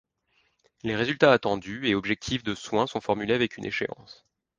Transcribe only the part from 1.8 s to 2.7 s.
et objectifs de